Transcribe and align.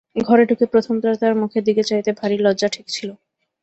ঘরে 0.21 0.43
ঢুকে 0.45 0.65
প্রথমটা 0.65 1.09
তাঁর 1.21 1.33
মুখের 1.41 1.63
দিকে 1.63 1.83
চাইতে 1.83 2.11
ভারি 2.19 2.37
লজ্জা 2.37 2.67
ঠেকছিল। 2.67 3.09